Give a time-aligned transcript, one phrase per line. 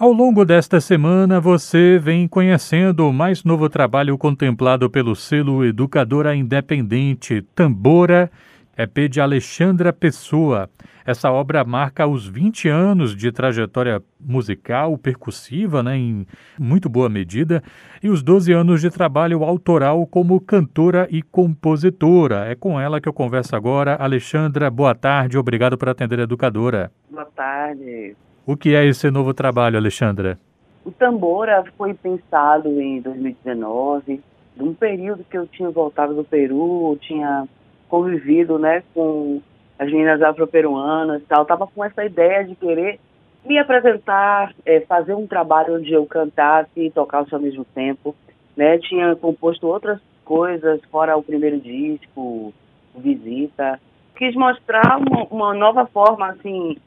[0.00, 6.36] Ao longo desta semana, você vem conhecendo o mais novo trabalho contemplado pelo selo Educadora
[6.36, 8.30] Independente, Tambora,
[8.76, 10.70] EP de Alexandra Pessoa.
[11.04, 16.24] Essa obra marca os 20 anos de trajetória musical, percussiva, né, em
[16.56, 17.60] muito boa medida,
[18.00, 22.46] e os 12 anos de trabalho autoral como cantora e compositora.
[22.46, 23.96] É com ela que eu converso agora.
[23.96, 26.92] Alexandra, boa tarde, obrigado por atender a educadora.
[27.10, 28.14] Boa tarde.
[28.48, 30.38] O que é esse novo trabalho, Alexandra?
[30.82, 34.22] O Tambora foi pensado em 2019,
[34.56, 37.46] num período que eu tinha voltado do Peru, tinha
[37.90, 39.42] convivido né, com
[39.78, 41.42] as meninas afro-peruanas tal.
[41.42, 42.98] Estava com essa ideia de querer
[43.44, 48.16] me apresentar, é, fazer um trabalho onde eu cantasse e tocasse ao mesmo tempo.
[48.56, 48.78] Né?
[48.78, 52.54] Tinha composto outras coisas, fora o primeiro disco,
[52.96, 53.78] Visita.
[54.16, 56.78] Quis mostrar uma, uma nova forma, assim,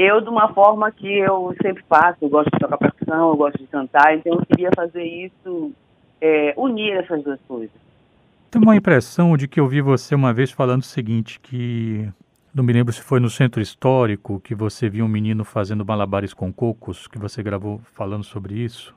[0.00, 3.58] eu de uma forma que eu sempre faço, eu gosto de tocar percussão, eu gosto
[3.58, 5.72] de cantar, então eu queria fazer isso,
[6.20, 7.70] é, unir essas duas coisas.
[8.50, 12.08] Tenho uma impressão de que eu vi você uma vez falando o seguinte, que
[12.54, 16.32] não me lembro se foi no centro histórico que você viu um menino fazendo malabares
[16.32, 18.94] com cocos, que você gravou falando sobre isso.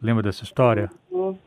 [0.00, 0.88] Lembra dessa história?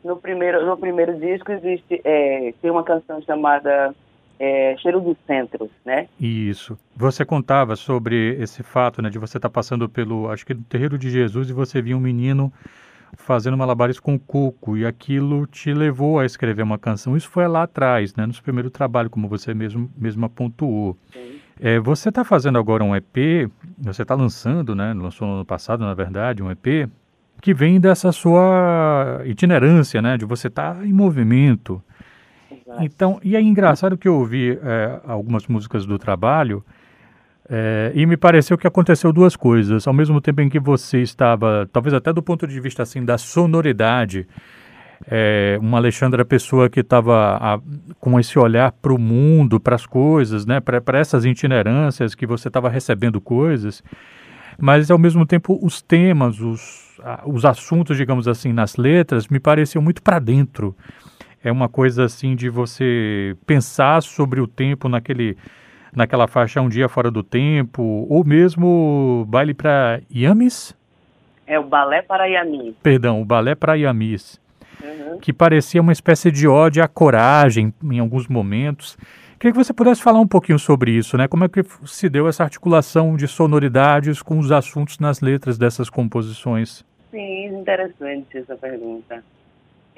[0.04, 3.94] No primeiro, no primeiro disco existe é, tem uma canção chamada
[4.38, 6.08] é, Cheiro dos Centros, né?
[6.20, 6.78] Isso.
[6.96, 10.62] Você contava sobre esse fato, né, de você estar tá passando pelo, acho que no
[10.62, 12.52] terreiro de Jesus e você via um menino
[13.16, 17.16] fazendo malabares com coco e aquilo te levou a escrever uma canção.
[17.16, 20.96] Isso foi lá atrás, né, no seu primeiro trabalho, como você mesmo mesmo pontuou.
[21.60, 25.80] É, você está fazendo agora um EP, você está lançando, né, lançou no ano passado,
[25.80, 26.88] na verdade, um EP
[27.40, 31.82] que vem dessa sua itinerância, né, de você estar tá em movimento.
[32.80, 36.64] Então, e é engraçado que eu ouvi é, algumas músicas do trabalho
[37.48, 39.86] é, e me pareceu que aconteceu duas coisas.
[39.86, 43.16] Ao mesmo tempo em que você estava, talvez até do ponto de vista assim da
[43.16, 44.26] sonoridade,
[45.06, 47.62] é, uma Alexandra Pessoa que estava
[47.98, 52.48] com esse olhar para o mundo, para as coisas, né, para essas itinerâncias, que você
[52.48, 53.82] estava recebendo coisas,
[54.58, 59.80] mas ao mesmo tempo os temas, os, os assuntos, digamos assim, nas letras, me pareciam
[59.80, 60.76] muito para dentro
[61.42, 65.36] é uma coisa assim de você pensar sobre o tempo naquele
[65.94, 70.76] naquela faixa um dia fora do tempo, ou mesmo baile para Yamis?
[71.46, 72.74] É o balé para Yamis.
[72.82, 74.38] Perdão, o balé para Yamis.
[74.82, 75.18] Uhum.
[75.18, 78.96] Que parecia uma espécie de ódio à coragem em alguns momentos.
[79.38, 81.26] Queria que você pudesse falar um pouquinho sobre isso, né?
[81.26, 85.88] Como é que se deu essa articulação de sonoridades com os assuntos nas letras dessas
[85.88, 86.84] composições?
[87.10, 89.24] Sim, interessante essa pergunta.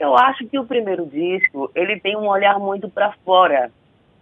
[0.01, 3.71] Eu acho que o primeiro disco, ele tem um olhar muito para fora.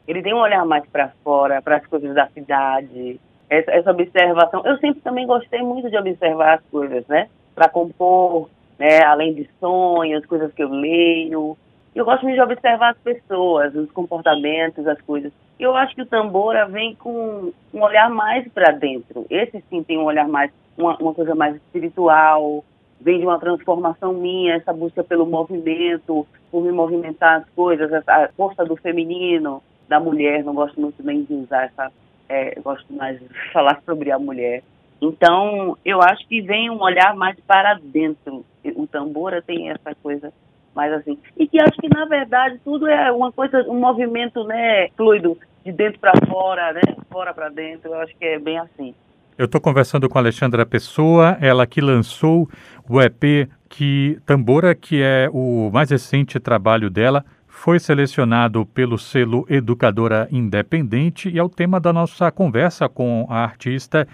[0.08, 4.60] Ele tem um olhar mais para fora, para as coisas da cidade, essa, essa, observação.
[4.66, 7.28] Eu sempre também gostei muito de observar as coisas, né?
[7.54, 9.04] Para compor, né?
[9.04, 11.56] Além de sonhos, coisas que eu leio.
[11.94, 15.32] Eu gosto muito de observar as pessoas, os comportamentos, as coisas.
[15.60, 19.26] Eu acho que o Tambora vem com um olhar mais para dentro.
[19.30, 22.64] Esse sim tem um olhar mais, uma, uma coisa mais espiritual,
[23.00, 28.28] vem de uma transformação minha, essa busca pelo movimento, por me movimentar as coisas, a
[28.36, 31.92] força do feminino, da mulher, não gosto muito nem de usar essa,
[32.28, 34.62] é, gosto mais de falar sobre a mulher.
[35.00, 38.44] Então, eu acho que vem um olhar mais para dentro.
[38.74, 40.32] O tambora tem essa coisa
[40.74, 41.18] mais assim.
[41.36, 45.72] E que acho que, na verdade, tudo é uma coisa, um movimento, né, fluido, de
[45.72, 46.80] dentro para fora, né,
[47.10, 47.90] fora para dentro.
[47.90, 48.94] Eu acho que é bem assim.
[49.38, 52.50] Eu estou conversando com a Alexandra Pessoa, ela que lançou
[52.88, 59.46] o EP que Tambora, que é o mais recente trabalho dela, foi selecionado pelo selo
[59.48, 64.08] Educadora Independente e é o tema da nossa conversa com a artista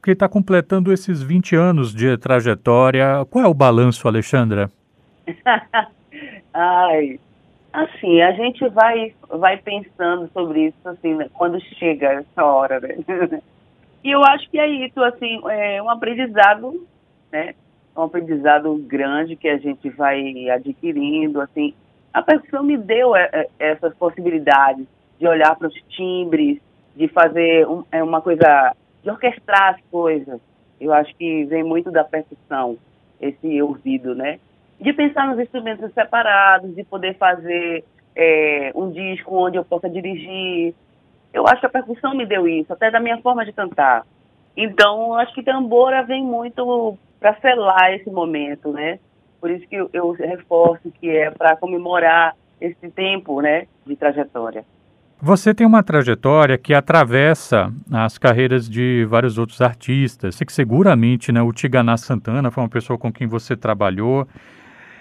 [0.00, 3.26] que está completando esses 20 anos de trajetória.
[3.28, 4.70] Qual é o balanço, Alexandra?
[6.54, 7.18] Ai,
[7.72, 12.94] assim, a gente vai, vai pensando sobre isso assim, né, quando chega essa hora, né?
[14.02, 16.86] E eu acho que é isso, assim, é um aprendizado,
[17.32, 17.54] né?
[17.96, 21.74] É um aprendizado grande que a gente vai adquirindo, assim.
[22.12, 24.86] A percussão me deu é, é, essas possibilidades
[25.18, 26.58] de olhar para os timbres,
[26.94, 30.40] de fazer um, uma coisa, de orquestrar as coisas.
[30.80, 32.78] Eu acho que vem muito da percussão,
[33.20, 34.38] esse ouvido, né?
[34.80, 37.84] De pensar nos instrumentos separados, de poder fazer
[38.14, 40.72] é, um disco onde eu possa dirigir,
[41.32, 44.04] eu acho que a percussão me deu isso, até da minha forma de cantar.
[44.56, 48.98] Então, acho que tambora vem muito para selar esse momento, né?
[49.40, 54.64] Por isso que eu, reforço que é para comemorar esse tempo, né, de trajetória.
[55.20, 60.36] Você tem uma trajetória que atravessa as carreiras de vários outros artistas.
[60.36, 64.26] Sei que seguramente né, o Tiganá Santana foi uma pessoa com quem você trabalhou.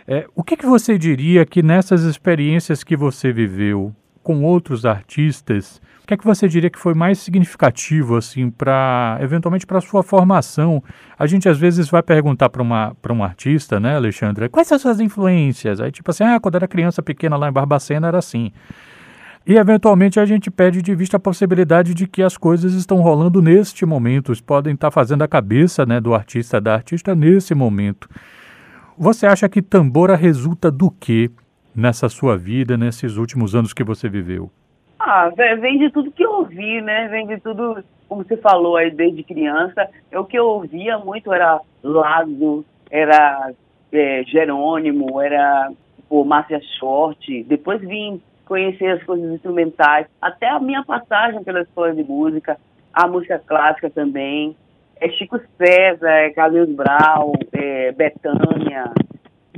[0.07, 3.93] É, o que, que você diria que nessas experiências que você viveu
[4.27, 9.17] com outros artistas, o que é que você diria que foi mais significativo, assim, para,
[9.21, 10.83] eventualmente, para sua formação?
[11.17, 14.99] A gente, às vezes, vai perguntar para um artista, né, Alexandre, quais são as suas
[14.99, 15.79] influências?
[15.79, 18.51] Aí, tipo assim, ah, quando era criança pequena lá em Barbacena era assim.
[19.45, 23.41] E, eventualmente, a gente perde de vista a possibilidade de que as coisas estão rolando
[23.41, 28.09] neste momento, podem estar fazendo a cabeça né, do artista, da artista, nesse momento.
[28.97, 31.31] Você acha que Tambora resulta do que
[31.77, 34.49] nessa sua vida, nesses últimos anos que você viveu?
[34.99, 35.29] Ah,
[35.61, 37.07] vem de tudo que eu ouvi, né?
[37.07, 39.87] Vem de tudo, como você falou aí desde criança.
[40.11, 43.51] O que eu ouvia muito era Lado, era
[43.91, 45.71] é, Jerônimo, era
[46.09, 47.43] o Márcia Short.
[47.43, 52.57] Depois vim conhecer as coisas instrumentais, até a minha passagem pela escola de música,
[52.93, 54.55] a música clássica também,
[54.99, 58.91] é Chico César, é Carlos Brau, é Betânia,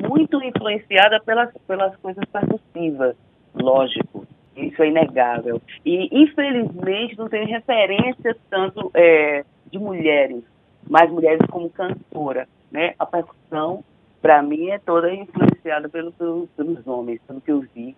[0.08, 3.16] muito influenciada pelas, pelas coisas percussivas,
[3.54, 4.26] lógico,
[4.56, 5.62] isso é inegável.
[5.86, 10.44] E, infelizmente, não tem referências tanto é, de mulheres,
[10.90, 12.94] mas mulheres como cantora, né?
[13.00, 13.84] A percussão,
[14.22, 17.96] para mim, é toda influenciada pelo, pelo, pelos homens, pelo que eu vi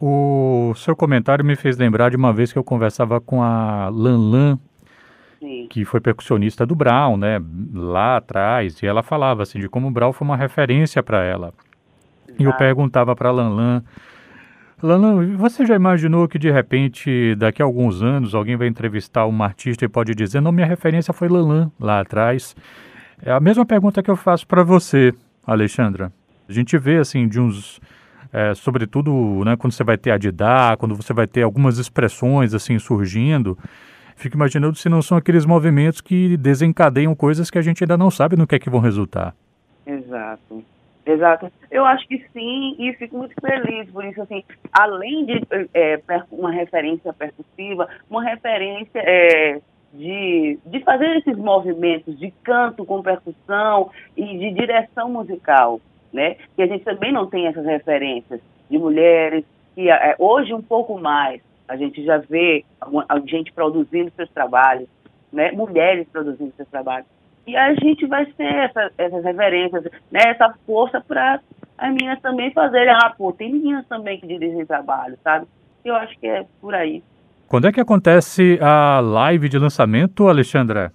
[0.00, 4.58] o seu comentário me fez lembrar de uma vez que eu conversava com a Lanlan,
[5.40, 5.66] Sim.
[5.70, 7.40] que foi percussionista do Brown, né,
[7.74, 11.54] lá atrás, e ela falava assim de como o Brown foi uma referência para ela.
[12.28, 12.42] Exato.
[12.42, 13.82] E eu perguntava para Lanlan,
[14.82, 19.42] Lanlan, você já imaginou que de repente, daqui a alguns anos, alguém vai entrevistar um
[19.42, 22.56] artista e pode dizer, não, minha referência foi Lanlan lá atrás?
[23.22, 25.12] É a mesma pergunta que eu faço para você,
[25.46, 26.10] Alexandra.
[26.48, 27.78] A gente vê assim de uns
[28.32, 32.54] é, sobretudo né, quando você vai ter a Didá, quando você vai ter algumas expressões
[32.54, 33.58] assim surgindo,
[34.20, 38.10] fico imaginando se não são aqueles movimentos que desencadeiam coisas que a gente ainda não
[38.10, 39.34] sabe no que é que vão resultar.
[39.86, 40.62] Exato.
[41.04, 41.50] Exato.
[41.70, 45.40] Eu acho que sim, e fico muito feliz por isso, assim, além de
[45.74, 46.00] é,
[46.30, 49.60] uma referência percussiva, uma referência é,
[49.94, 55.80] de, de fazer esses movimentos de canto com percussão e de direção musical
[56.12, 56.36] né?
[56.56, 59.44] Que a gente também não tem essas referências de mulheres
[59.74, 61.40] que é, hoje um pouco mais
[61.70, 62.64] a gente já vê
[63.08, 64.88] a gente produzindo seus trabalhos,
[65.32, 65.52] né?
[65.52, 67.06] Mulheres produzindo seus trabalhos
[67.46, 70.20] e a gente vai ter essa, essas referências, né?
[70.26, 71.40] Essa força para
[71.78, 75.46] as meninas também fazerem, ah, pô, tem meninas também que dirigem trabalho, sabe?
[75.84, 77.02] Eu acho que é por aí.
[77.48, 80.92] Quando é que acontece a live de lançamento, Alexandra?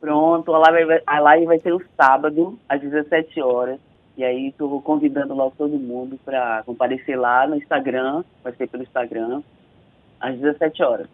[0.00, 3.78] Pronto, a live, a live vai ser o sábado, às 17 horas.
[4.16, 8.82] E aí estou convidando logo todo mundo para comparecer lá no Instagram, vai ser pelo
[8.84, 9.42] Instagram,
[10.24, 11.06] às 17 horas.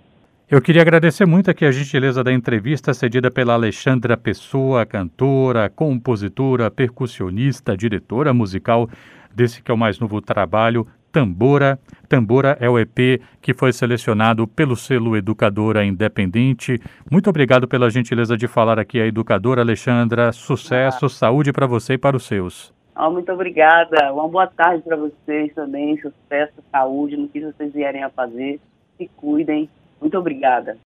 [0.48, 6.70] Eu queria agradecer muito aqui a gentileza da entrevista cedida pela Alexandra Pessoa, cantora, compositora,
[6.70, 8.88] percussionista, diretora musical
[9.32, 11.78] desse que é o mais novo trabalho, Tambora.
[12.08, 16.80] Tambora é o EP que foi selecionado pelo selo Educadora Independente.
[17.10, 20.32] Muito obrigado pela gentileza de falar aqui a educadora Alexandra.
[20.32, 21.08] Sucesso, ah.
[21.08, 22.72] saúde para você e para os seus.
[22.96, 24.12] Oh, muito obrigada.
[24.12, 25.96] Uma boa tarde para vocês também.
[26.00, 28.60] Sucesso, saúde no que vocês vierem a fazer.
[29.00, 29.66] Se cuidem.
[29.98, 30.78] Muito obrigada.